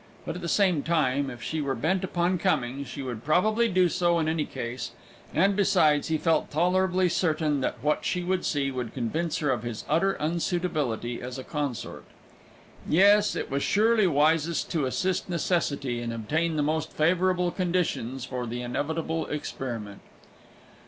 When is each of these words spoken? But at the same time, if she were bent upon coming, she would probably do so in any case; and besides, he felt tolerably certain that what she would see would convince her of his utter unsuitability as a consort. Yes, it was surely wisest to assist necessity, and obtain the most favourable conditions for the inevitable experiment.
But 0.25 0.33
at 0.35 0.41
the 0.41 0.47
same 0.47 0.81
time, 0.81 1.29
if 1.29 1.43
she 1.43 1.61
were 1.61 1.75
bent 1.75 2.03
upon 2.03 2.39
coming, 2.39 2.83
she 2.85 3.03
would 3.03 3.23
probably 3.23 3.67
do 3.67 3.87
so 3.87 4.17
in 4.17 4.27
any 4.27 4.45
case; 4.45 4.93
and 5.31 5.55
besides, 5.55 6.07
he 6.07 6.17
felt 6.17 6.49
tolerably 6.49 7.07
certain 7.07 7.61
that 7.61 7.77
what 7.83 8.03
she 8.03 8.23
would 8.23 8.43
see 8.43 8.71
would 8.71 8.95
convince 8.95 9.37
her 9.37 9.51
of 9.51 9.61
his 9.61 9.85
utter 9.87 10.13
unsuitability 10.19 11.21
as 11.21 11.37
a 11.37 11.43
consort. 11.43 12.05
Yes, 12.89 13.35
it 13.35 13.51
was 13.51 13.61
surely 13.61 14.07
wisest 14.07 14.71
to 14.71 14.87
assist 14.87 15.29
necessity, 15.29 16.01
and 16.01 16.11
obtain 16.11 16.55
the 16.55 16.63
most 16.63 16.91
favourable 16.91 17.51
conditions 17.51 18.25
for 18.25 18.47
the 18.47 18.63
inevitable 18.63 19.27
experiment. 19.27 20.01